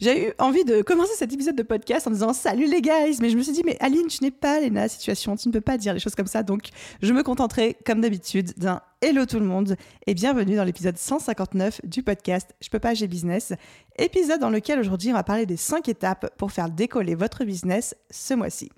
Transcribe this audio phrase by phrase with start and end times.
[0.00, 3.28] J'ai eu envie de commencer cet épisode de podcast en disant salut les guys, mais
[3.28, 5.76] je me suis dit mais Aline, tu n'es pas Léna situation, tu ne peux pas
[5.76, 6.70] dire les choses comme ça, donc
[7.02, 11.82] je me contenterai comme d'habitude d'un hello tout le monde et bienvenue dans l'épisode 159
[11.84, 13.52] du podcast Je peux pas, j'ai business,
[13.98, 17.94] épisode dans lequel aujourd'hui on va parler des 5 étapes pour faire décoller votre business
[18.10, 18.70] ce mois-ci.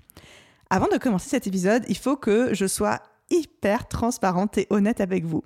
[0.70, 3.00] Avant de commencer cet épisode, il faut que je sois
[3.32, 5.42] hyper transparente et honnête avec vous.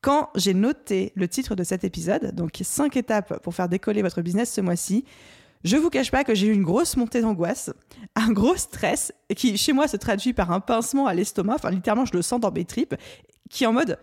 [0.00, 4.22] Quand j'ai noté le titre de cet épisode, donc 5 étapes pour faire décoller votre
[4.22, 5.04] business ce mois-ci,
[5.64, 7.72] je vous cache pas que j'ai eu une grosse montée d'angoisse,
[8.16, 12.04] un gros stress qui chez moi se traduit par un pincement à l'estomac, enfin littéralement
[12.04, 12.94] je le sens dans mes tripes,
[13.50, 13.98] qui en mode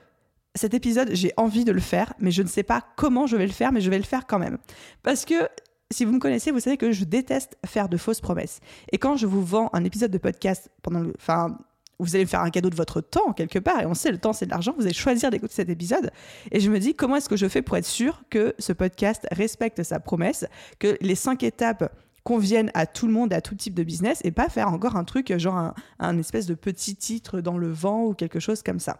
[0.55, 3.47] cet épisode j'ai envie de le faire, mais je ne sais pas comment je vais
[3.47, 4.57] le faire, mais je vais le faire quand même.
[5.03, 5.47] Parce que
[5.91, 8.59] si vous me connaissez, vous savez que je déteste faire de fausses promesses.
[8.91, 11.57] Et quand je vous vends un épisode de podcast pendant le, enfin,
[12.03, 14.17] vous allez me faire un cadeau de votre temps quelque part, et on sait le
[14.17, 16.11] temps c'est de l'argent, vous allez choisir d'écouter cet épisode.
[16.51, 19.27] Et je me dis comment est-ce que je fais pour être sûr que ce podcast
[19.31, 20.45] respecte sa promesse,
[20.79, 24.31] que les cinq étapes conviennent à tout le monde, à tout type de business, et
[24.31, 28.13] pas faire encore un truc genre un, espèce de petit titre dans le vent ou
[28.13, 28.99] quelque chose comme ça?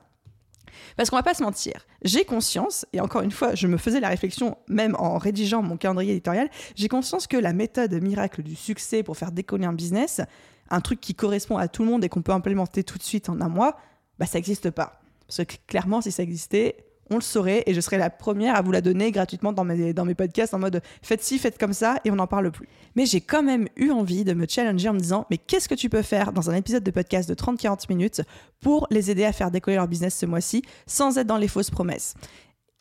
[0.98, 4.00] Parce qu'on va pas se mentir, j'ai conscience, et encore une fois, je me faisais
[4.00, 8.56] la réflexion même en rédigeant mon calendrier éditorial, j'ai conscience que la méthode miracle du
[8.56, 10.22] succès pour faire décoller un business,
[10.70, 13.30] un truc qui correspond à tout le monde et qu'on peut implémenter tout de suite
[13.30, 13.78] en un mois,
[14.20, 15.02] bah ça n'existe pas.
[15.28, 18.62] Parce que clairement, si ça existait, on le saurait et je serais la première à
[18.62, 21.74] vous la donner gratuitement dans mes, dans mes podcasts en mode faites ci, faites comme
[21.74, 22.68] ça et on n'en parle plus.
[22.96, 25.76] Mais j'ai quand même eu envie de me challenger en me disant mais qu'est-ce que
[25.76, 28.22] tu peux faire dans un épisode de podcast de 30-40 minutes
[28.62, 31.72] pour les aider à faire décoller leur business ce mois-ci sans être dans les fausses
[31.72, 32.16] promesses?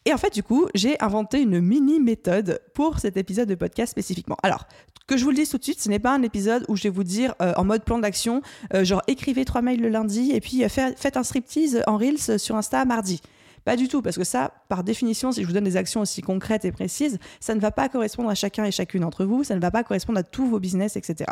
[0.05, 3.91] Et en fait, du coup, j'ai inventé une mini méthode pour cet épisode de podcast
[3.91, 4.37] spécifiquement.
[4.43, 4.67] Alors,
[5.07, 6.85] que je vous le dise tout de suite, ce n'est pas un épisode où je
[6.85, 8.43] vais vous dire euh, en mode plan d'action,
[8.75, 12.39] euh, genre écrivez trois mails le lundi et puis euh, faites un striptease en Reels
[12.39, 13.21] sur Insta mardi.
[13.65, 16.21] Pas du tout, parce que ça, par définition, si je vous donne des actions aussi
[16.21, 19.55] concrètes et précises, ça ne va pas correspondre à chacun et chacune d'entre vous, ça
[19.55, 21.31] ne va pas correspondre à tous vos business, etc.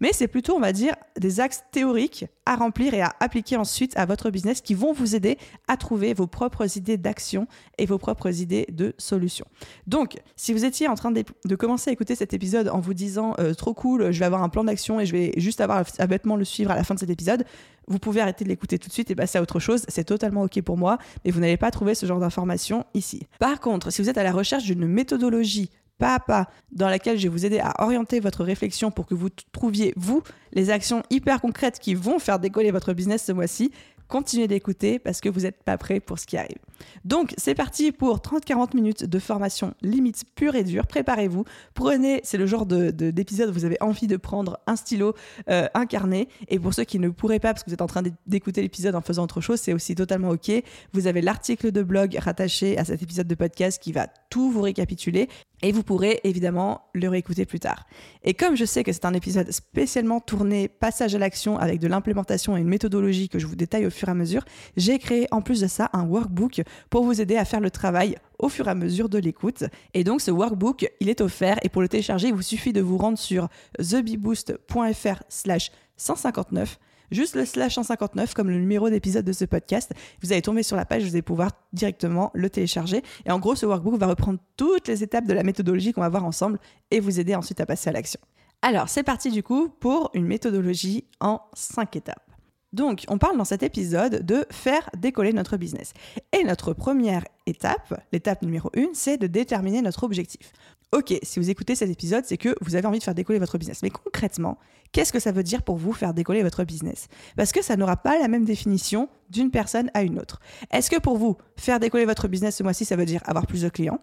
[0.00, 3.96] Mais c'est plutôt, on va dire, des axes théoriques à remplir et à appliquer ensuite
[3.96, 5.38] à votre business qui vont vous aider
[5.68, 7.46] à trouver vos propres idées d'action
[7.78, 9.46] et vos propres idées de solutions.
[9.86, 13.34] Donc, si vous étiez en train de, commencer à écouter cet épisode en vous disant
[13.38, 16.06] euh, trop cool, je vais avoir un plan d'action et je vais juste avoir à
[16.06, 17.44] bêtement le suivre à la fin de cet épisode,
[17.88, 19.84] vous pouvez arrêter de l'écouter tout de suite et passer à autre chose.
[19.88, 23.26] C'est totalement OK pour moi, mais vous n'allez pas trouver ce genre d'informations ici.
[23.38, 27.16] Par contre, si vous êtes à la recherche d'une méthodologie pas à pas dans laquelle
[27.16, 30.22] je vais vous aider à orienter votre réflexion pour que vous trouviez, vous,
[30.52, 33.70] les actions hyper concrètes qui vont faire décoller votre business ce mois-ci,
[34.08, 36.58] continuez d'écouter parce que vous n'êtes pas prêt pour ce qui arrive.
[37.04, 40.86] Donc, c'est parti pour 30-40 minutes de formation limite pure et dure.
[40.86, 41.44] Préparez-vous.
[41.74, 45.14] Prenez, c'est le genre d'épisode où vous avez envie de prendre un stylo,
[45.48, 46.28] euh, un carnet.
[46.48, 48.94] Et pour ceux qui ne pourraient pas, parce que vous êtes en train d'écouter l'épisode
[48.94, 50.50] en faisant autre chose, c'est aussi totalement OK.
[50.92, 54.62] Vous avez l'article de blog rattaché à cet épisode de podcast qui va tout vous
[54.62, 55.28] récapituler
[55.62, 57.86] et vous pourrez évidemment le réécouter plus tard.
[58.24, 61.86] Et comme je sais que c'est un épisode spécialement tourné passage à l'action avec de
[61.88, 64.44] l'implémentation et une méthodologie que je vous détaille au fur et à mesure,
[64.76, 68.16] j'ai créé en plus de ça un workbook pour vous aider à faire le travail
[68.38, 69.64] au fur et à mesure de l'écoute.
[69.94, 72.80] Et donc ce workbook, il est offert et pour le télécharger, il vous suffit de
[72.80, 76.78] vous rendre sur thebeboost.fr slash 159
[77.12, 79.92] juste le slash 159 comme le numéro d'épisode de ce podcast.
[80.22, 83.02] Vous allez tomber sur la page, vous allez pouvoir directement le télécharger.
[83.24, 86.08] Et en gros, ce workbook va reprendre toutes les étapes de la méthodologie qu'on va
[86.08, 86.58] voir ensemble
[86.90, 88.20] et vous aider ensuite à passer à l'action.
[88.62, 92.32] Alors, c'est parti du coup pour une méthodologie en 5 étapes.
[92.72, 95.92] Donc, on parle dans cet épisode de faire décoller notre business.
[96.32, 100.52] Et notre première étape, l'étape numéro 1, c'est de déterminer notre objectif.
[100.92, 103.58] Ok, si vous écoutez cet épisode, c'est que vous avez envie de faire décoller votre
[103.58, 103.82] business.
[103.82, 104.58] Mais concrètement,
[104.92, 107.08] qu'est-ce que ça veut dire pour vous faire décoller votre business?
[107.36, 110.40] Parce que ça n'aura pas la même définition d'une personne à une autre.
[110.70, 113.62] Est-ce que pour vous, faire décoller votre business ce mois-ci, ça veut dire avoir plus
[113.62, 114.00] de clients?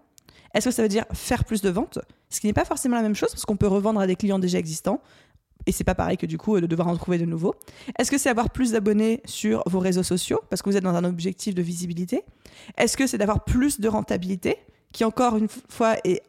[0.54, 2.00] Est-ce que ça veut dire faire plus de ventes?
[2.30, 4.40] Ce qui n'est pas forcément la même chose parce qu'on peut revendre à des clients
[4.40, 5.02] déjà existants
[5.66, 7.54] et c'est pas pareil que du coup de devoir en trouver de nouveaux.
[7.98, 10.96] Est-ce que c'est avoir plus d'abonnés sur vos réseaux sociaux parce que vous êtes dans
[10.96, 12.24] un objectif de visibilité?
[12.78, 14.58] Est-ce que c'est d'avoir plus de rentabilité
[14.92, 16.24] qui encore une fois est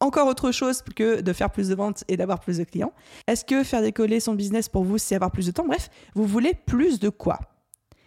[0.00, 2.92] encore autre chose que de faire plus de ventes et d'avoir plus de clients
[3.26, 5.66] Est-ce que faire décoller son business pour vous, c'est avoir plus de temps?
[5.66, 7.38] Bref, vous voulez plus de quoi?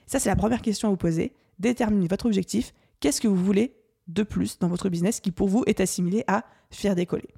[0.06, 1.34] Ça, c'est la première question à vous poser.
[1.60, 2.74] Déterminez votre objectif.
[3.00, 3.76] Qu'est-ce que vous voulez
[4.08, 7.30] de plus dans votre business qui pour vous est assimilé à faire décoller?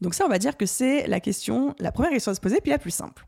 [0.00, 2.60] Donc ça, on va dire que c'est la question, la première question à se poser,
[2.60, 3.24] puis la plus simple.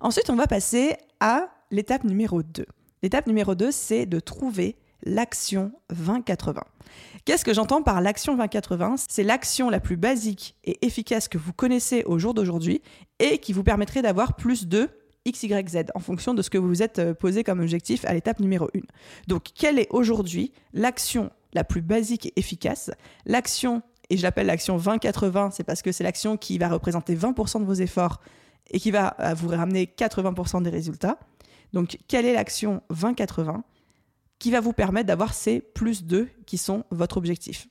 [0.00, 2.66] Ensuite, on va passer à l'étape numéro 2.
[3.02, 6.62] L'étape numéro 2, c'est de trouver l'action 2080.
[7.24, 11.52] Qu'est-ce que j'entends par l'action 2080 C'est l'action la plus basique et efficace que vous
[11.52, 12.82] connaissez au jour d'aujourd'hui
[13.18, 14.90] et qui vous permettrait d'avoir plus de
[15.24, 18.04] X, Y, Z en fonction de ce que vous vous êtes euh, posé comme objectif
[18.04, 18.80] à l'étape numéro 1.
[19.26, 22.90] Donc, quelle est aujourd'hui l'action la plus basique et efficace?
[23.24, 27.60] L'action, et je l'appelle l'action 20-80, c'est parce que c'est l'action qui va représenter 20%
[27.60, 28.20] de vos efforts
[28.70, 31.18] et qui va euh, vous ramener 80% des résultats.
[31.72, 33.62] Donc, quelle est l'action 20-80
[34.44, 37.66] qui va vous permettre d'avoir ces plus 2 qui sont votre objectif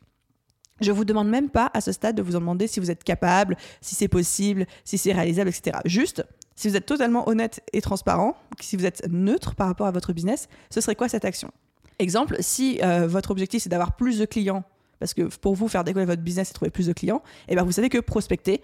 [0.82, 3.04] je vous demande même pas à ce stade de vous en demander si vous êtes
[3.04, 5.78] capable, si c'est possible, si c'est réalisable, etc.
[5.86, 6.26] Juste,
[6.56, 10.14] si vous êtes totalement honnête et transparent, si vous êtes neutre par rapport à votre
[10.14, 11.52] business, ce serait quoi cette action?
[12.00, 14.64] Exemple, si euh, votre objectif c'est d'avoir plus de clients,
[14.98, 17.64] parce que pour vous faire décoller votre business et trouver plus de clients, eh ben
[17.64, 18.64] vous savez que prospecter,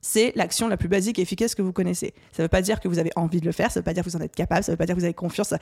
[0.00, 2.14] c'est l'action la plus basique et efficace que vous connaissez.
[2.32, 3.84] Ça ne veut pas dire que vous avez envie de le faire, ça ne veut
[3.84, 5.14] pas dire que vous en êtes capable, ça ne veut pas dire que vous avez
[5.14, 5.52] confiance.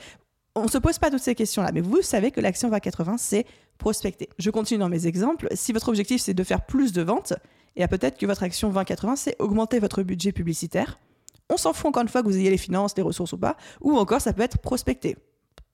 [0.59, 3.45] On ne se pose pas toutes ces questions-là, mais vous savez que l'action 20-80, c'est
[3.77, 4.29] prospecter.
[4.37, 5.47] Je continue dans mes exemples.
[5.53, 7.33] Si votre objectif c'est de faire plus de ventes,
[7.75, 10.99] et eh peut-être que votre action 20-80, c'est augmenter votre budget publicitaire
[11.49, 13.57] on s'en fout encore une fois que vous ayez les finances, les ressources ou pas.
[13.81, 15.17] Ou encore, ça peut être prospecter.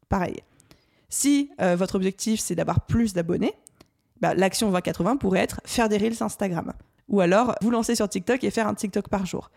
[0.10, 0.42] Pareil.
[1.10, 3.54] Si euh, votre objectif, c'est d'avoir plus d'abonnés,
[4.22, 6.74] bah, l'action 2080 pourrait être faire des reels Instagram.
[7.10, 9.52] Ou alors, vous lancer sur TikTok et faire un TikTok par jour.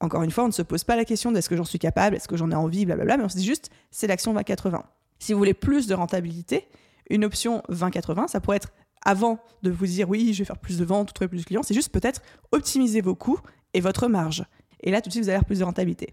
[0.00, 2.16] Encore une fois, on ne se pose pas la question d'est-ce que j'en suis capable,
[2.16, 4.84] est-ce que j'en ai envie, blablabla, mais on se dit juste, c'est l'action 2080.
[5.18, 6.68] Si vous voulez plus de rentabilité,
[7.10, 8.68] une option 2080, ça pourrait être
[9.04, 11.62] avant de vous dire oui, je vais faire plus de ventes, trouver plus de clients,
[11.62, 12.22] c'est juste peut-être
[12.52, 13.40] optimiser vos coûts
[13.74, 14.44] et votre marge.
[14.80, 16.12] Et là, tout de suite, vous allez avoir plus de rentabilité.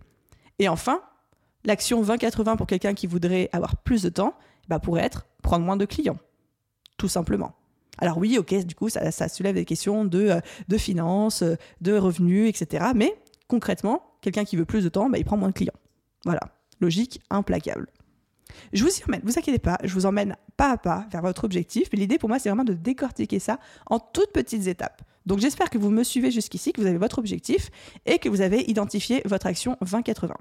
[0.58, 1.02] Et enfin,
[1.64, 4.36] l'action 20-80 pour quelqu'un qui voudrait avoir plus de temps,
[4.68, 6.18] bah, pourrait être prendre moins de clients,
[6.98, 7.54] tout simplement.
[8.00, 11.98] Alors oui, ok, du coup, ça, soulève des questions de, euh, de finances, euh, de
[11.98, 12.88] revenus, etc.
[12.94, 13.16] Mais
[13.47, 15.74] concrètement, quelqu'un qui veut plus de temps, bah, il prend moins de clients.
[16.25, 16.42] Voilà,
[16.80, 17.88] logique implacable.
[18.74, 21.44] Je vous y emmène, vous inquiétez pas, je vous emmène pas à pas vers votre
[21.44, 21.89] objectif.
[21.92, 25.01] Mais l'idée pour moi, c'est vraiment de décortiquer ça en toutes petites étapes.
[25.25, 27.69] Donc j'espère que vous me suivez jusqu'ici, que vous avez votre objectif
[28.06, 30.36] et que vous avez identifié votre action 2080.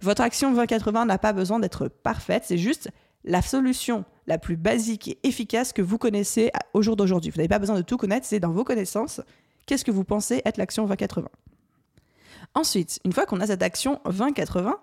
[0.00, 2.90] Votre action 2080 n'a pas besoin d'être parfaite, c'est juste
[3.24, 7.30] la solution la plus basique et efficace que vous connaissez au jour d'aujourd'hui.
[7.30, 9.20] Vous n'avez pas besoin de tout connaître, c'est dans vos connaissances.
[9.66, 11.28] Qu'est-ce que vous pensez être l'action 2080
[12.54, 14.78] Ensuite, une fois qu'on a cette action 2080,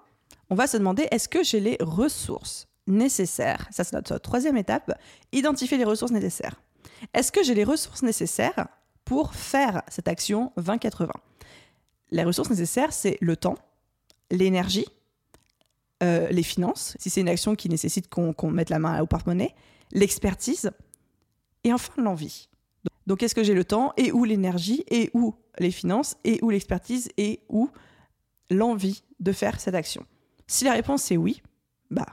[0.49, 3.67] on va se demander est-ce que j'ai les ressources nécessaires?
[3.71, 4.91] Ça, c'est notre troisième étape
[5.31, 6.59] identifier les ressources nécessaires.
[7.13, 8.67] Est-ce que j'ai les ressources nécessaires
[9.05, 11.09] pour faire cette action 20-80
[12.11, 13.57] Les ressources nécessaires, c'est le temps,
[14.29, 14.85] l'énergie,
[16.03, 19.53] euh, les finances, si c'est une action qui nécessite qu'on mette la main au porte-monnaie,
[19.91, 20.71] l'expertise
[21.63, 22.49] et enfin l'envie.
[23.07, 26.49] Donc, est-ce que j'ai le temps et où l'énergie et où les finances et où
[26.49, 27.69] l'expertise et où
[28.49, 30.05] l'envie de faire cette action?
[30.47, 31.41] Si la réponse est oui,
[31.89, 32.07] bah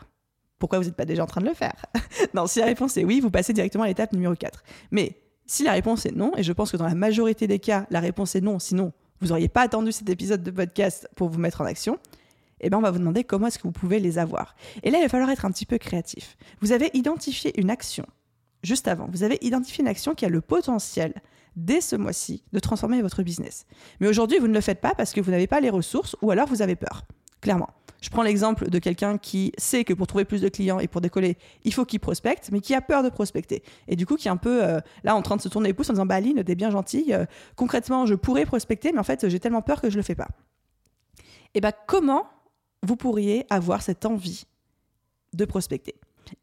[0.58, 1.86] pourquoi vous n'êtes pas déjà en train de le faire?
[2.34, 4.62] Non, si la réponse est oui, vous passez directement à l'étape numéro 4.
[4.90, 7.86] Mais si la réponse est non, et je pense que dans la majorité des cas,
[7.90, 11.38] la réponse est non, sinon vous n'auriez pas attendu cet épisode de podcast pour vous
[11.38, 11.98] mettre en action,
[12.60, 14.54] eh bien on va vous demander comment est-ce que vous pouvez les avoir.
[14.82, 16.36] Et là, il va falloir être un petit peu créatif.
[16.60, 18.06] Vous avez identifié une action
[18.68, 19.08] juste avant.
[19.10, 21.14] Vous avez identifié une action qui a le potentiel
[21.56, 23.66] dès ce mois-ci de transformer votre business.
[23.98, 26.30] Mais aujourd'hui, vous ne le faites pas parce que vous n'avez pas les ressources ou
[26.30, 27.04] alors vous avez peur.
[27.40, 27.70] Clairement.
[28.00, 31.00] Je prends l'exemple de quelqu'un qui sait que pour trouver plus de clients et pour
[31.00, 33.64] décoller, il faut qu'il prospecte, mais qui a peur de prospecter.
[33.88, 35.74] Et du coup, qui est un peu euh, là en train de se tourner les
[35.74, 37.12] pouces en disant Bah, Aline, t'es bien gentille.
[37.12, 37.24] Euh,
[37.56, 40.28] concrètement, je pourrais prospecter, mais en fait, j'ai tellement peur que je le fais pas.
[41.54, 42.28] Et bah, comment
[42.84, 44.44] vous pourriez avoir cette envie
[45.32, 45.96] de prospecter?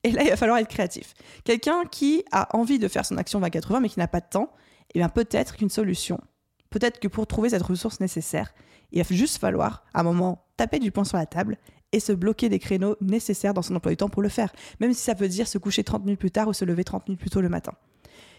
[0.04, 1.14] Et là, il va falloir être créatif.
[1.44, 4.52] Quelqu'un qui a envie de faire son action 20-80, mais qui n'a pas de temps,
[4.94, 6.20] et bien peut-être qu'une solution,
[6.70, 8.54] peut-être que pour trouver cette ressource nécessaire,
[8.92, 11.58] il va juste falloir, à un moment, taper du poing sur la table
[11.92, 14.94] et se bloquer des créneaux nécessaires dans son emploi du temps pour le faire, même
[14.94, 17.20] si ça veut dire se coucher 30 minutes plus tard ou se lever 30 minutes
[17.20, 17.74] plus tôt le matin.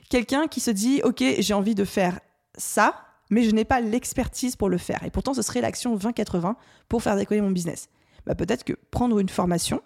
[0.09, 2.21] Quelqu'un qui se dit, OK, j'ai envie de faire
[2.57, 2.95] ça,
[3.31, 5.03] mais je n'ai pas l'expertise pour le faire.
[5.05, 6.55] Et pourtant, ce serait l'action 20-80
[6.89, 7.89] pour faire décoller mon business.
[8.25, 9.81] Bah, peut-être que prendre une formation,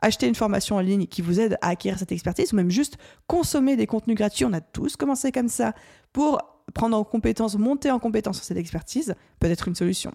[0.00, 2.98] acheter une formation en ligne qui vous aide à acquérir cette expertise, ou même juste
[3.26, 5.74] consommer des contenus gratuits, on a tous commencé comme ça,
[6.12, 6.40] pour
[6.74, 10.12] prendre en compétence, monter en compétence sur cette expertise, peut être une solution.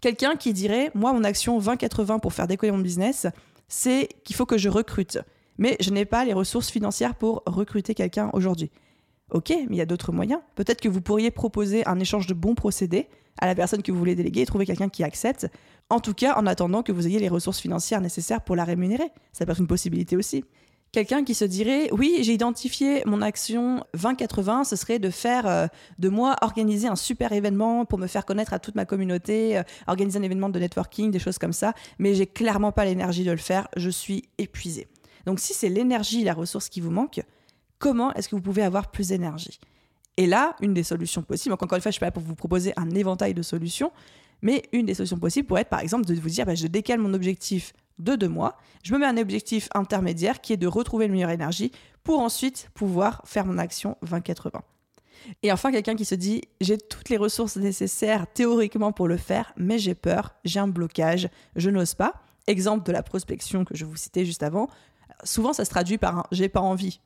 [0.00, 3.26] Quelqu'un qui dirait, moi, mon action 20-80 pour faire décoller mon business,
[3.68, 5.18] c'est qu'il faut que je recrute.
[5.58, 8.70] Mais je n'ai pas les ressources financières pour recruter quelqu'un aujourd'hui.
[9.30, 10.40] Ok, mais il y a d'autres moyens.
[10.54, 13.08] Peut-être que vous pourriez proposer un échange de bons procédés
[13.38, 15.48] à la personne que vous voulez déléguer et trouver quelqu'un qui accepte.
[15.88, 19.10] En tout cas, en attendant que vous ayez les ressources financières nécessaires pour la rémunérer.
[19.32, 20.44] Ça peut être une possibilité aussi.
[20.92, 25.66] Quelqu'un qui se dirait oui, j'ai identifié mon action 20-80, ce serait de faire euh,
[25.98, 29.62] de moi organiser un super événement pour me faire connaître à toute ma communauté, euh,
[29.86, 33.30] organiser un événement de networking, des choses comme ça, mais j'ai clairement pas l'énergie de
[33.30, 34.88] le faire, je suis épuisé.
[35.26, 37.20] Donc si c'est l'énergie, la ressource qui vous manque,
[37.78, 39.60] comment est-ce que vous pouvez avoir plus d'énergie?
[40.16, 42.36] Et là, une des solutions possibles, encore une fois, je suis pas là pour vous
[42.36, 43.92] proposer un éventail de solutions,
[44.42, 47.00] mais une des solutions possibles pourrait être par exemple de vous dire bah, je décale
[47.00, 51.06] mon objectif de deux mois, je me mets un objectif intermédiaire qui est de retrouver
[51.06, 51.72] une meilleure énergie
[52.04, 54.60] pour ensuite pouvoir faire mon action 20-80.
[55.42, 59.52] Et enfin, quelqu'un qui se dit j'ai toutes les ressources nécessaires théoriquement pour le faire,
[59.56, 62.14] mais j'ai peur, j'ai un blocage, je n'ose pas.
[62.46, 64.68] Exemple de la prospection que je vous citais juste avant.
[65.24, 67.00] Souvent, ça se traduit par un j'ai pas envie,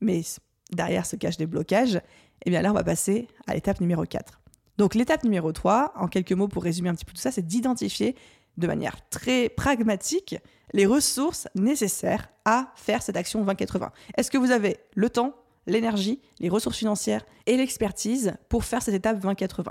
[0.00, 0.22] mais
[0.70, 1.96] derrière se cachent des blocages.
[1.96, 4.40] Et eh bien là, on va passer à l'étape numéro 4.
[4.78, 7.46] Donc l'étape numéro 3, en quelques mots pour résumer un petit peu tout ça, c'est
[7.46, 8.16] d'identifier
[8.56, 10.36] de manière très pragmatique
[10.72, 13.90] les ressources nécessaires à faire cette action 20-80.
[14.16, 15.34] Est-ce que vous avez le temps,
[15.66, 19.66] l'énergie, les ressources financières et l'expertise pour faire cette étape 20-80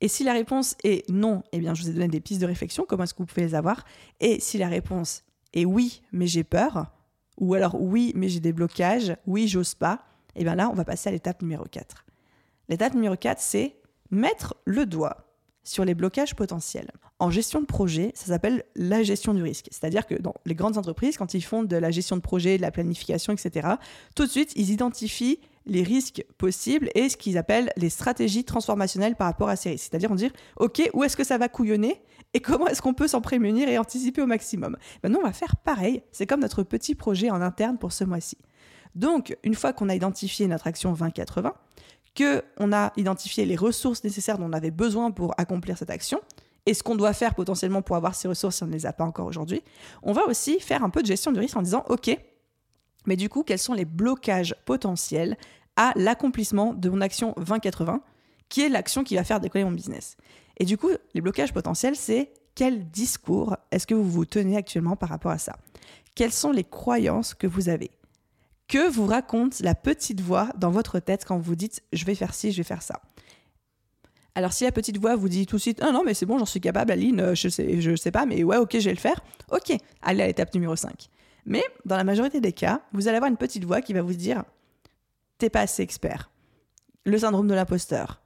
[0.00, 2.46] Et si la réponse est non, eh bien je vous ai donné des pistes de
[2.46, 3.84] réflexion, comment est-ce que vous pouvez les avoir
[4.20, 5.22] Et si la réponse
[5.54, 6.92] est oui, mais j'ai peur,
[7.38, 10.04] ou alors oui, mais j'ai des blocages, oui, j'ose pas,
[10.36, 12.04] eh bien là, on va passer à l'étape numéro 4.
[12.68, 13.76] L'étape numéro 4, c'est
[14.10, 15.28] mettre le doigt
[15.64, 16.90] sur les blocages potentiels.
[17.18, 19.66] En gestion de projet, ça s'appelle la gestion du risque.
[19.70, 22.62] C'est-à-dire que dans les grandes entreprises, quand ils font de la gestion de projet, de
[22.62, 23.68] la planification, etc.,
[24.14, 29.14] tout de suite, ils identifient les risques possibles et ce qu'ils appellent les stratégies transformationnelles
[29.14, 29.88] par rapport à ces risques.
[29.90, 32.00] C'est-à-dire on dit, OK, où est-ce que ça va couillonner
[32.34, 34.76] et comment est-ce qu'on peut s'en prémunir et anticiper au maximum?
[35.02, 36.02] Maintenant, on va faire pareil.
[36.12, 38.38] C'est comme notre petit projet en interne pour ce mois-ci.
[38.94, 41.54] Donc, une fois qu'on a identifié notre action 2080,
[42.18, 46.20] qu'on a identifié les ressources nécessaires dont on avait besoin pour accomplir cette action,
[46.66, 48.92] et ce qu'on doit faire potentiellement pour avoir ces ressources si on ne les a
[48.92, 49.62] pas encore aujourd'hui,
[50.02, 52.10] on va aussi faire un peu de gestion du risque en disant, OK,
[53.06, 55.38] mais du coup, quels sont les blocages potentiels
[55.76, 58.02] à l'accomplissement de mon action 2080,
[58.50, 60.16] qui est l'action qui va faire décoller mon business?
[60.58, 64.96] Et du coup, les blocages potentiels, c'est quel discours est-ce que vous vous tenez actuellement
[64.96, 65.56] par rapport à ça?
[66.14, 67.92] Quelles sont les croyances que vous avez?
[68.68, 72.34] Que vous raconte la petite voix dans votre tête quand vous dites je vais faire
[72.34, 73.00] ci, je vais faire ça.
[74.34, 76.38] Alors si la petite voix vous dit tout de suite ah non mais c'est bon
[76.38, 79.00] j'en suis capable Aline je sais je sais pas mais ouais ok je vais le
[79.00, 79.20] faire
[79.50, 81.08] ok allez à l'étape numéro 5
[81.44, 84.14] mais dans la majorité des cas vous allez avoir une petite voix qui va vous
[84.14, 84.44] dire
[85.38, 86.30] t'es pas assez expert.
[87.04, 88.20] Le syndrome de l'imposteur.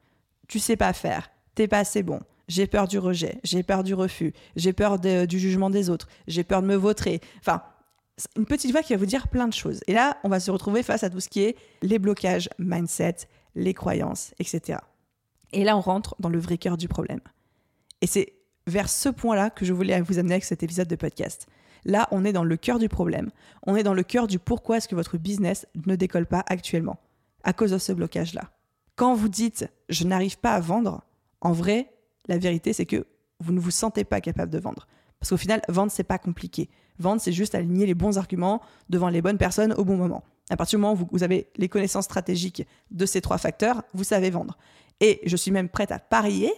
[0.49, 1.31] Tu sais pas faire.
[1.55, 2.21] T'es pas assez bon.
[2.49, 3.39] J'ai peur du rejet.
[3.45, 4.33] J'ai peur du refus.
[4.57, 6.09] J'ai peur du jugement des autres.
[6.27, 7.63] J'ai peur de me vautrer enfin
[8.37, 9.81] une petite voix qui va vous dire plein de choses.
[9.87, 13.17] Et là, on va se retrouver face à tout ce qui est les blocages, mindset,
[13.55, 14.79] les croyances, etc.
[15.53, 17.21] Et là, on rentre dans le vrai cœur du problème.
[18.01, 18.35] Et c'est
[18.67, 21.47] vers ce point-là que je voulais vous amener avec cet épisode de podcast.
[21.85, 23.31] Là, on est dans le cœur du problème.
[23.67, 26.99] On est dans le cœur du pourquoi est-ce que votre business ne décolle pas actuellement,
[27.43, 28.51] à cause de ce blocage-là.
[28.95, 31.03] Quand vous dites je n'arrive pas à vendre,
[31.41, 31.93] en vrai,
[32.29, 33.07] la vérité, c'est que
[33.41, 34.87] vous ne vous sentez pas capable de vendre.
[35.23, 36.69] Parce qu'au final, vendre, c'est pas compliqué.
[36.99, 38.61] Vendre, c'est juste aligner les bons arguments
[38.91, 40.25] devant les bonnes personnes au bon moment.
[40.51, 44.03] À partir du moment où vous avez les connaissances stratégiques de ces trois facteurs, vous
[44.03, 44.59] savez vendre.
[44.99, 46.53] Et je suis même prête à parier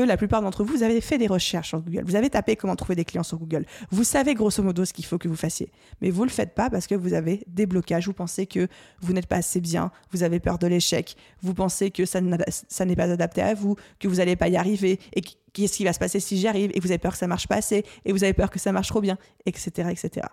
[0.00, 2.04] la plupart d'entre vous, vous avez fait des recherches sur Google.
[2.04, 3.66] Vous avez tapé comment trouver des clients sur Google.
[3.90, 5.70] Vous savez grosso modo ce qu'il faut que vous fassiez.
[6.00, 8.06] Mais vous ne le faites pas parce que vous avez des blocages.
[8.06, 8.68] Vous pensez que
[9.00, 9.90] vous n'êtes pas assez bien.
[10.10, 11.16] Vous avez peur de l'échec.
[11.42, 14.98] Vous pensez que ça n'est pas adapté à vous, que vous n'allez pas y arriver
[15.14, 15.22] et
[15.52, 17.46] qu'est-ce qui va se passer si j'y arrive et vous avez peur que ça marche
[17.46, 20.26] pas assez et vous avez peur que ça marche trop bien, etc., etc.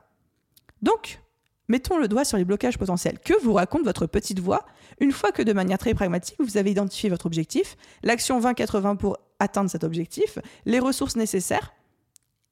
[0.81, 1.21] Donc,
[1.67, 3.19] mettons le doigt sur les blocages potentiels.
[3.19, 4.65] Que vous raconte votre petite voix
[4.99, 9.17] une fois que de manière très pragmatique, vous avez identifié votre objectif, l'action 20-80 pour
[9.41, 11.73] atteindre cet objectif, les ressources nécessaires,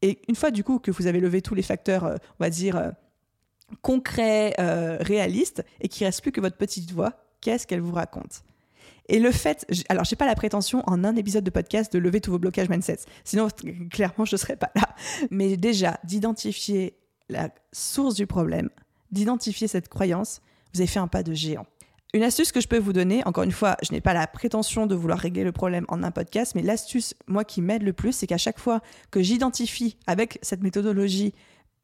[0.01, 2.49] et une fois du coup que vous avez levé tous les facteurs, euh, on va
[2.49, 2.91] dire, euh,
[3.81, 7.93] concrets, euh, réalistes, et qu'il ne reste plus que votre petite voix, qu'est-ce qu'elle vous
[7.93, 8.43] raconte?
[9.07, 12.21] Et le fait, alors j'ai pas la prétention en un épisode de podcast de lever
[12.21, 13.47] tous vos blocages mindset, sinon
[13.91, 14.95] clairement je ne serais pas là.
[15.31, 16.95] Mais déjà d'identifier
[17.27, 18.69] la source du problème,
[19.11, 20.41] d'identifier cette croyance,
[20.73, 21.65] vous avez fait un pas de géant.
[22.13, 24.87] Une astuce que je peux vous donner, encore une fois, je n'ai pas la prétention
[24.87, 28.13] de vouloir régler le problème en un podcast, mais l'astuce, moi, qui m'aide le plus,
[28.13, 31.33] c'est qu'à chaque fois que j'identifie avec cette méthodologie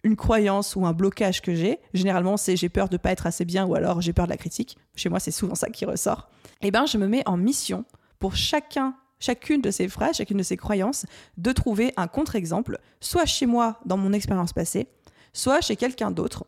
[0.03, 3.43] une croyance ou un blocage que j'ai, généralement c'est j'ai peur de pas être assez
[3.43, 4.77] bien ou alors j'ai peur de la critique.
[4.95, 6.29] Chez moi, c'est souvent ça qui ressort.
[6.61, 7.85] Et eh ben, je me mets en mission
[8.19, 11.05] pour chacun chacune de ces phrases, chacune de ces croyances,
[11.37, 14.87] de trouver un contre-exemple, soit chez moi dans mon expérience passée,
[15.33, 16.45] soit chez quelqu'un d'autre,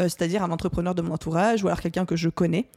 [0.00, 2.68] euh, c'est-à-dire un entrepreneur de mon entourage ou alors quelqu'un que je connais,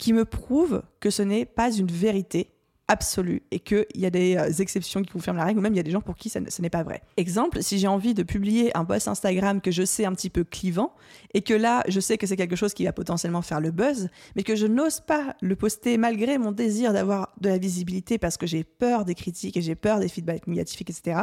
[0.00, 2.48] qui me prouve que ce n'est pas une vérité
[2.88, 5.76] absolue et qu'il y a des euh, exceptions qui confirment la règle, ou même il
[5.76, 7.02] y a des gens pour qui ce n'est pas vrai.
[7.16, 10.42] Exemple, si j'ai envie de publier un post Instagram que je sais un petit peu
[10.42, 10.92] clivant,
[11.34, 14.08] et que là, je sais que c'est quelque chose qui va potentiellement faire le buzz,
[14.34, 18.36] mais que je n'ose pas le poster malgré mon désir d'avoir de la visibilité parce
[18.36, 21.20] que j'ai peur des critiques et j'ai peur des feedbacks négatifs, etc.,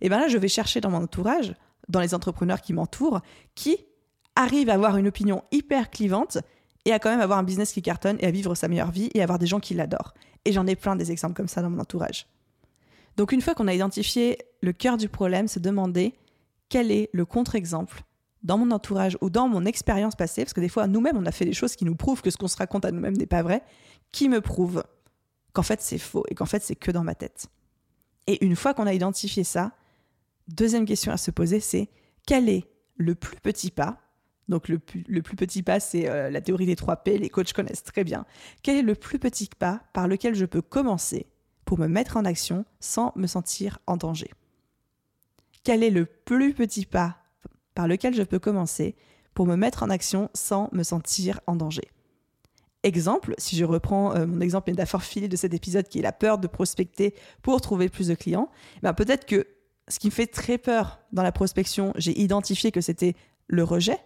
[0.00, 1.54] et bien là, je vais chercher dans mon entourage,
[1.88, 3.20] dans les entrepreneurs qui m'entourent,
[3.54, 3.76] qui
[4.34, 6.38] arrivent à avoir une opinion hyper clivante
[6.84, 9.10] et à quand même avoir un business qui cartonne et à vivre sa meilleure vie
[9.14, 10.14] et avoir des gens qui l'adorent.
[10.44, 12.26] Et j'en ai plein des exemples comme ça dans mon entourage.
[13.16, 16.14] Donc une fois qu'on a identifié le cœur du problème, se demander
[16.68, 18.02] quel est le contre-exemple
[18.42, 21.32] dans mon entourage ou dans mon expérience passée, parce que des fois nous-mêmes on a
[21.32, 23.42] fait des choses qui nous prouvent que ce qu'on se raconte à nous-mêmes n'est pas
[23.42, 23.62] vrai,
[24.12, 24.84] qui me prouve
[25.52, 27.46] qu'en fait c'est faux et qu'en fait c'est que dans ma tête.
[28.26, 29.72] Et une fois qu'on a identifié ça,
[30.48, 31.88] deuxième question à se poser, c'est
[32.26, 32.64] quel est
[32.96, 33.98] le plus petit pas
[34.48, 37.82] donc le, plus petit pas, c'est euh, la théorie des 3 P, les coachs connaissent
[37.82, 38.26] très bien.
[38.62, 41.26] Quel est le plus petit pas par lequel je peux commencer
[41.64, 44.30] pour me mettre en action sans me sentir en danger?
[45.62, 47.16] Quel est le plus petit pas
[47.74, 48.96] par lequel je peux commencer
[49.32, 51.90] pour me mettre en action sans me sentir en danger?
[52.82, 56.12] Exemple, si je reprends euh, mon exemple métaphore filé de cet épisode qui est la
[56.12, 58.50] peur de prospecter pour trouver plus de clients,
[58.82, 59.46] ben peut-être que
[59.88, 63.14] ce qui me fait très peur dans la prospection, j'ai identifié que c'était
[63.46, 63.98] le rejet,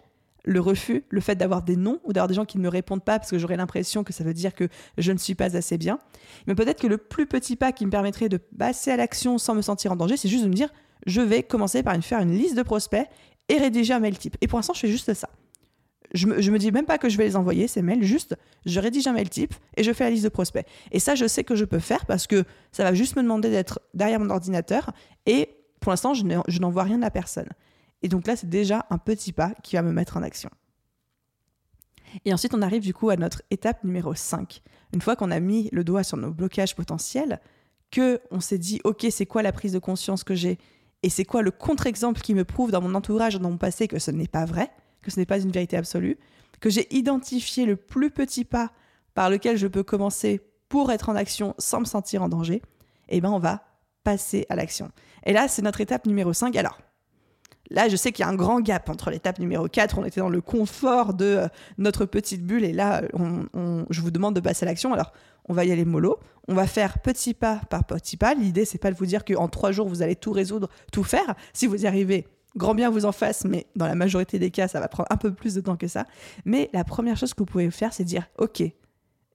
[0.45, 3.03] le refus, le fait d'avoir des noms ou d'avoir des gens qui ne me répondent
[3.03, 4.67] pas parce que j'aurais l'impression que ça veut dire que
[4.97, 5.99] je ne suis pas assez bien.
[6.47, 9.55] Mais peut-être que le plus petit pas qui me permettrait de passer à l'action sans
[9.55, 10.69] me sentir en danger, c'est juste de me dire
[11.05, 13.07] je vais commencer par faire une liste de prospects
[13.47, 14.37] et rédiger un mail type.
[14.41, 15.29] Et pour l'instant, je fais juste ça.
[16.13, 18.79] Je me, me dis même pas que je vais les envoyer, ces mails, juste je
[18.79, 20.65] rédige un mail type et je fais la liste de prospects.
[20.91, 23.49] Et ça, je sais que je peux faire parce que ça va juste me demander
[23.51, 24.91] d'être derrière mon ordinateur
[25.27, 27.47] et pour l'instant, je n'envoie rien à personne.
[28.01, 30.49] Et donc là, c'est déjà un petit pas qui va me mettre en action.
[32.25, 34.61] Et ensuite, on arrive du coup à notre étape numéro 5.
[34.93, 37.39] Une fois qu'on a mis le doigt sur nos blocages potentiels,
[37.91, 40.57] que on s'est dit, OK, c'est quoi la prise de conscience que j'ai
[41.03, 43.99] et c'est quoi le contre-exemple qui me prouve dans mon entourage, dans mon passé, que
[43.99, 44.69] ce n'est pas vrai,
[45.01, 46.17] que ce n'est pas une vérité absolue,
[46.59, 48.71] que j'ai identifié le plus petit pas
[49.13, 52.61] par lequel je peux commencer pour être en action sans me sentir en danger,
[53.07, 53.63] eh bien, on va
[54.03, 54.91] passer à l'action.
[55.25, 56.55] Et là, c'est notre étape numéro 5.
[56.55, 56.79] Alors,
[57.71, 60.21] Là, je sais qu'il y a un grand gap entre l'étape numéro 4, on était
[60.21, 63.03] dans le confort de euh, notre petite bulle, et là,
[63.89, 64.93] je vous demande de passer à l'action.
[64.93, 65.13] Alors,
[65.47, 68.33] on va y aller mollo, on va faire petit pas par petit pas.
[68.33, 71.35] L'idée, c'est pas de vous dire qu'en trois jours, vous allez tout résoudre, tout faire.
[71.53, 74.67] Si vous y arrivez, grand bien vous en fasse, mais dans la majorité des cas,
[74.67, 76.05] ça va prendre un peu plus de temps que ça.
[76.45, 78.63] Mais la première chose que vous pouvez faire, c'est dire, OK,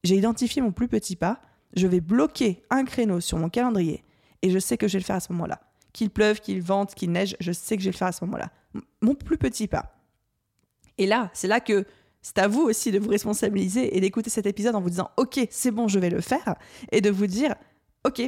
[0.03, 1.41] j'ai identifié mon plus petit pas,
[1.77, 4.05] je vais bloquer un créneau sur mon calendrier,
[4.43, 5.61] et je sais que je vais le faire à ce moment-là
[5.95, 8.23] qu'il pleuve, qu'il vente, qu'il neige, je sais que je vais le faire à ce
[8.27, 8.51] moment-là.
[9.01, 9.95] Mon plus petit pas.
[10.99, 11.87] Et là, c'est là que
[12.21, 15.41] c'est à vous aussi de vous responsabiliser et d'écouter cet épisode en vous disant Ok,
[15.51, 16.57] c'est bon, je vais le faire.
[16.93, 17.55] Et de vous dire
[18.05, 18.23] Ok,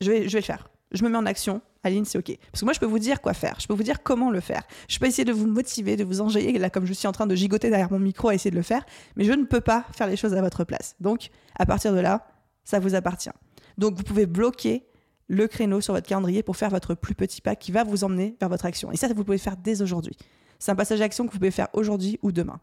[0.00, 0.68] je vais, je vais le faire.
[0.90, 1.62] Je me mets en action.
[1.84, 2.36] Aline, c'est OK.
[2.50, 3.56] Parce que moi, je peux vous dire quoi faire.
[3.58, 4.62] Je peux vous dire comment le faire.
[4.88, 7.26] Je peux essayer de vous motiver, de vous enjailler, là, comme je suis en train
[7.26, 8.84] de gigoter derrière mon micro à essayer de le faire.
[9.16, 10.96] Mais je ne peux pas faire les choses à votre place.
[11.00, 12.26] Donc, à partir de là,
[12.64, 13.30] ça vous appartient.
[13.78, 14.86] Donc, vous pouvez bloquer
[15.32, 18.36] le créneau sur votre calendrier pour faire votre plus petit pas qui va vous emmener
[18.38, 18.92] vers votre action.
[18.92, 20.14] Et ça, vous pouvez faire dès aujourd'hui.
[20.58, 22.60] C'est un passage d'action que vous pouvez faire aujourd'hui ou demain.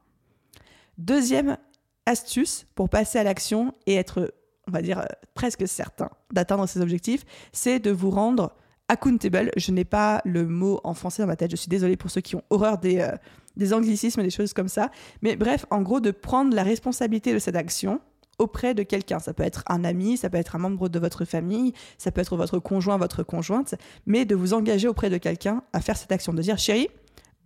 [0.99, 1.57] Deuxième
[2.05, 4.35] astuce pour passer à l'action et être,
[4.67, 8.55] on va dire, euh, presque certain d'atteindre ses objectifs, c'est de vous rendre
[8.87, 9.49] accountable.
[9.57, 11.49] Je n'ai pas le mot en français dans ma tête.
[11.49, 13.11] Je suis désolée pour ceux qui ont horreur des, euh,
[13.57, 14.91] des anglicismes des choses comme ça.
[15.23, 17.99] Mais bref, en gros, de prendre la responsabilité de cette action
[18.39, 19.19] auprès de quelqu'un.
[19.19, 22.21] Ça peut être un ami, ça peut être un membre de votre famille, ça peut
[22.21, 23.75] être votre conjoint, votre conjointe,
[24.05, 26.89] mais de vous engager auprès de quelqu'un à faire cette action, de dire chérie,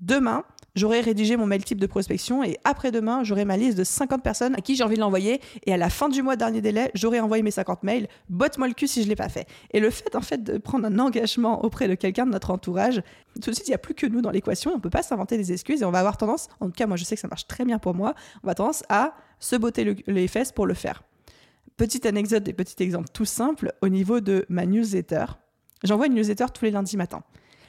[0.02, 0.44] demain,
[0.76, 4.56] j'aurai rédigé mon mail type de prospection et après-demain, j'aurai ma liste de 50 personnes
[4.56, 7.20] à qui j'ai envie de l'envoyer et à la fin du mois dernier délai, j'aurai
[7.20, 8.08] envoyé mes 50 mails.
[8.30, 9.48] Botte-moi le cul si je l'ai pas fait.
[9.72, 13.02] Et le fait en fait de prendre un engagement auprès de quelqu'un de notre entourage,
[13.42, 15.38] tout de suite, il n'y a plus que nous dans l'équation, on peut pas s'inventer
[15.38, 17.28] des excuses et on va avoir tendance, en tout cas moi je sais que ça
[17.28, 20.74] marche très bien pour moi, on va tendance à se botter les fesses pour le
[20.74, 21.04] faire.
[21.76, 25.26] Petite anecdote et petit exemple tout simple au niveau de ma newsletter.
[25.84, 27.24] J'envoie une newsletter tous les lundis matins.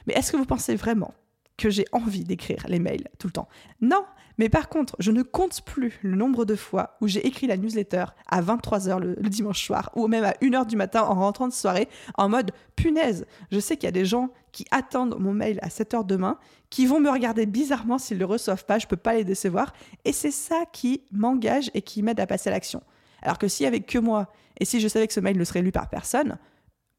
[0.07, 1.13] Mais est-ce que vous pensez vraiment
[1.57, 3.49] que j'ai envie d'écrire les mails tout le temps?
[3.81, 4.05] Non,
[4.37, 7.57] mais par contre, je ne compte plus le nombre de fois où j'ai écrit la
[7.57, 11.53] newsletter à 23h le, dimanche soir ou même à 1h du matin en rentrant de
[11.53, 13.25] soirée en mode punaise.
[13.51, 16.39] Je sais qu'il y a des gens qui attendent mon mail à 7h demain,
[16.69, 19.73] qui vont me regarder bizarrement s'ils ne le reçoivent pas, je peux pas les décevoir
[20.05, 22.81] et c'est ça qui m'engage et qui m'aide à passer à l'action.
[23.21, 25.43] Alors que s'il y avait que moi et si je savais que ce mail ne
[25.43, 26.37] serait lu par personne,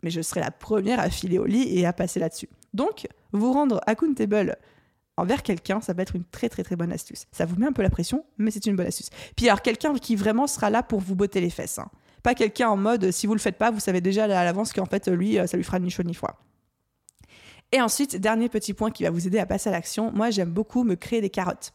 [0.02, 2.50] mais je serais la première à filer au lit et à passer là-dessus.
[2.74, 4.58] Donc, vous rendre accountable
[5.16, 7.24] envers quelqu'un, ça va être une très très très bonne astuce.
[7.32, 9.08] Ça vous met un peu la pression, mais c'est une bonne astuce.
[9.34, 11.78] Puis alors, quelqu'un qui vraiment sera là pour vous botter les fesses.
[11.78, 11.88] Hein.
[12.22, 14.84] Pas quelqu'un en mode si vous le faites pas, vous savez déjà à l'avance qu'en
[14.84, 16.38] fait lui, ça lui fera ni chaud ni froid.
[17.72, 20.50] Et ensuite, dernier petit point qui va vous aider à passer à l'action, moi j'aime
[20.50, 21.72] beaucoup me créer des carottes.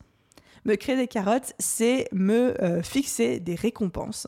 [0.65, 4.27] Me créer des carottes, c'est me fixer des récompenses.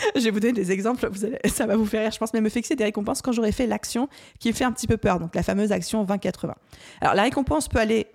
[0.16, 2.40] je vais vous donner des exemples, vous ça va vous faire rire, je pense, mais
[2.40, 5.18] me fixer des récompenses quand j'aurai fait l'action qui me fait un petit peu peur,
[5.18, 6.52] donc la fameuse action 20-80.
[7.00, 8.06] Alors la récompense peut aller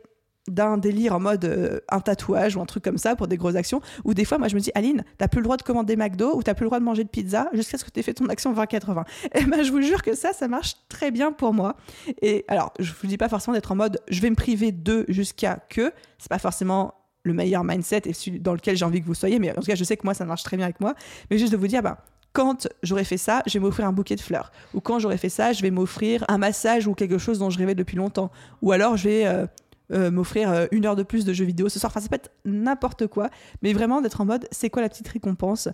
[0.47, 3.55] d'un délire en mode euh, un tatouage ou un truc comme ça pour des grosses
[3.55, 5.95] actions, ou des fois, moi je me dis, Aline, t'as plus le droit de commander
[5.95, 8.03] McDo ou t'as plus le droit de manger de pizza jusqu'à ce que tu aies
[8.03, 9.03] fait ton action 20-80.
[9.35, 11.75] Et ben je vous jure que ça, ça marche très bien pour moi.
[12.21, 15.05] Et alors, je vous dis pas forcément d'être en mode, je vais me priver de
[15.07, 19.13] jusqu'à que, c'est pas forcément le meilleur mindset et dans lequel j'ai envie que vous
[19.13, 20.93] soyez, mais en tout cas, je sais que moi, ça marche très bien avec moi.
[21.31, 22.03] Mais juste de vous dire, bah,
[22.33, 24.51] quand j'aurai fait ça, je vais m'offrir un bouquet de fleurs.
[24.73, 27.57] Ou quand j'aurai fait ça, je vais m'offrir un massage ou quelque chose dont je
[27.59, 28.31] rêvais depuis longtemps.
[28.61, 29.45] Ou alors, je vais euh,
[29.91, 31.91] euh, m'offrir euh, une heure de plus de jeux vidéo ce soir.
[31.91, 33.29] Enfin, ça peut être n'importe quoi,
[33.61, 35.69] mais vraiment d'être en mode, c'est quoi la petite récompense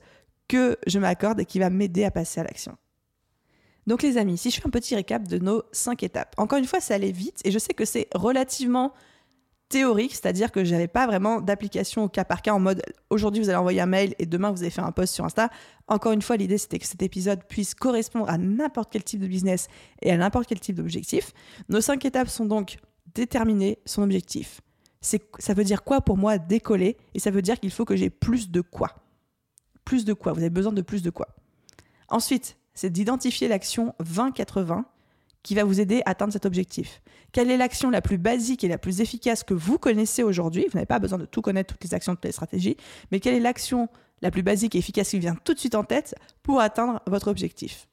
[0.48, 2.76] que je m'accorde et qui va m'aider à passer à l'action?
[3.88, 6.66] Donc les amis, si je fais un petit récap de nos cinq étapes, encore une
[6.66, 8.94] fois, ça allait vite et je sais que c'est relativement
[9.70, 13.50] théorique, c'est-à-dire que j'avais pas vraiment d'application au cas par cas en mode aujourd'hui vous
[13.50, 15.50] allez envoyer un mail et demain vous allez faire un post sur Insta.
[15.88, 19.28] Encore une fois, l'idée c'était que cet épisode puisse correspondre à n'importe quel type de
[19.28, 19.68] business
[20.02, 21.34] et à n'importe quel type d'objectif.
[21.70, 22.78] Nos cinq étapes sont donc
[23.14, 24.62] déterminer son objectif.
[25.02, 28.10] Ça veut dire quoi pour moi décoller et ça veut dire qu'il faut que j'ai
[28.10, 28.96] plus de quoi.
[29.86, 31.36] Plus de quoi Vous avez besoin de plus de quoi
[32.10, 34.84] Ensuite, c'est d'identifier l'action 20-80
[35.44, 37.02] qui va vous aider à atteindre cet objectif.
[37.32, 40.66] Quelle est l'action la plus basique et la plus efficace que vous connaissez aujourd'hui?
[40.70, 42.78] Vous n'avez pas besoin de tout connaître, toutes les actions, toutes les stratégies,
[43.12, 43.90] mais quelle est l'action
[44.22, 47.28] la plus basique et efficace qui vient tout de suite en tête pour atteindre votre
[47.28, 47.89] objectif?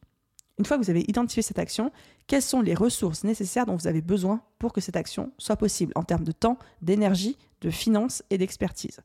[0.59, 1.92] Une fois que vous avez identifié cette action,
[2.27, 5.92] quelles sont les ressources nécessaires dont vous avez besoin pour que cette action soit possible
[5.97, 9.01] en termes de temps, d'énergie, de finances et d'expertise?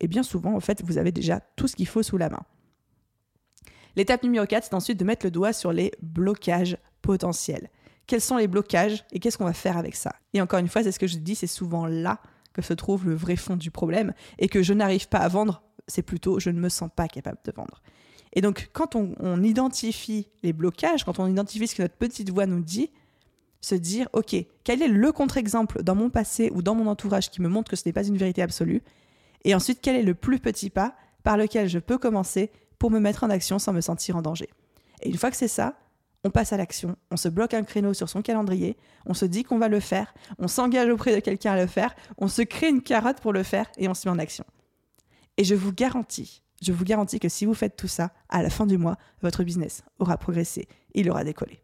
[0.00, 2.42] Et bien souvent, en fait, vous avez déjà tout ce qu'il faut sous la main.
[3.96, 7.70] L'étape numéro 4, c'est ensuite de mettre le doigt sur les blocages potentiels
[8.06, 10.12] quels sont les blocages et qu'est-ce qu'on va faire avec ça?
[10.32, 12.20] Et encore une fois, c'est ce que je dis, c'est souvent là
[12.52, 15.62] que se trouve le vrai fond du problème et que je n'arrive pas à vendre,
[15.88, 17.82] c'est plutôt je ne me sens pas capable de vendre.
[18.34, 22.46] Et donc quand on, identifie les blocages, quand on identifie ce que notre petite voix
[22.46, 22.90] nous dit,
[23.60, 27.40] se dire, OK, quel est le contre-exemple dans mon passé ou dans mon entourage qui
[27.40, 28.82] me montre que ce n'est pas une vérité absolue?
[29.44, 32.98] Et ensuite, quel est le plus petit pas par lequel je peux commencer pour me
[32.98, 34.50] mettre en action sans me sentir en danger?
[35.02, 35.78] Et une fois que c'est ça,
[36.24, 39.44] on passe à l'action, on se bloque un créneau sur son calendrier, on se dit
[39.44, 42.70] qu'on va le faire, on s'engage auprès de quelqu'un à le faire, on se crée
[42.70, 44.44] une carotte pour le faire et on se met en action.
[45.36, 48.50] Et je vous garantis, je vous garantis que si vous faites tout ça, à la
[48.50, 51.60] fin du mois, votre business aura progressé, il aura décollé.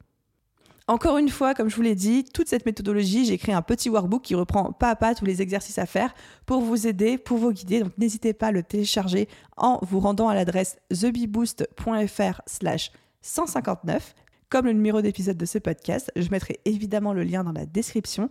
[0.91, 3.89] Encore une fois, comme je vous l'ai dit, toute cette méthodologie, j'ai créé un petit
[3.89, 6.13] workbook qui reprend pas à pas tous les exercices à faire
[6.47, 7.79] pour vous aider, pour vous guider.
[7.81, 12.91] Donc n'hésitez pas à le télécharger en vous rendant à l'adresse thebeboost.fr slash
[13.23, 14.15] 159
[14.49, 16.11] comme le numéro d'épisode de ce podcast.
[16.17, 18.29] Je mettrai évidemment le lien dans la description.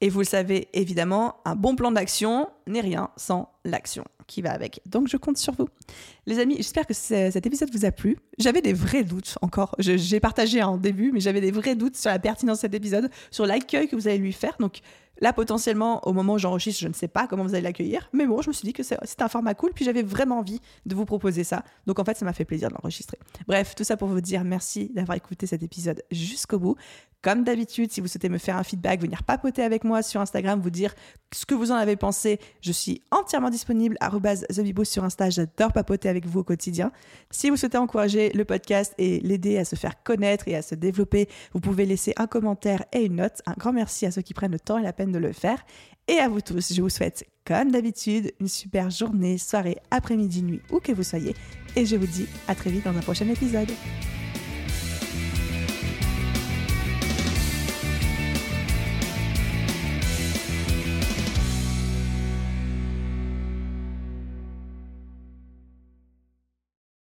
[0.00, 4.52] Et vous le savez, évidemment, un bon plan d'action n'est rien sans l'action qui va
[4.52, 4.80] avec.
[4.86, 5.68] Donc je compte sur vous.
[6.26, 8.18] Les amis, j'espère que cet épisode vous a plu.
[8.38, 9.74] J'avais des vrais doutes encore.
[9.78, 13.10] J'ai partagé en début, mais j'avais des vrais doutes sur la pertinence de cet épisode,
[13.30, 14.56] sur l'accueil que vous allez lui faire.
[14.58, 14.80] Donc
[15.20, 18.08] Là, potentiellement, au moment où j'enregistre, je ne sais pas comment vous allez l'accueillir.
[18.12, 19.72] Mais bon, je me suis dit que c'était un format cool.
[19.74, 21.64] Puis j'avais vraiment envie de vous proposer ça.
[21.86, 23.18] Donc en fait, ça m'a fait plaisir de l'enregistrer.
[23.46, 26.76] Bref, tout ça pour vous dire merci d'avoir écouté cet épisode jusqu'au bout.
[27.22, 30.60] Comme d'habitude, si vous souhaitez me faire un feedback, venir papoter avec moi sur Instagram,
[30.60, 30.94] vous dire
[31.32, 34.10] ce que vous en avez pensé, je suis entièrement disponible à
[34.84, 35.30] sur Insta.
[35.30, 36.92] J'adore papoter avec vous au quotidien.
[37.30, 40.74] Si vous souhaitez encourager le podcast et l'aider à se faire connaître et à se
[40.74, 43.42] développer, vous pouvez laisser un commentaire et une note.
[43.46, 45.64] Un grand merci à ceux qui prennent le temps et la de le faire.
[46.08, 50.60] Et à vous tous, je vous souhaite, comme d'habitude, une super journée, soirée, après-midi, nuit,
[50.70, 51.34] où que vous soyez.
[51.74, 53.70] Et je vous dis à très vite dans un prochain épisode.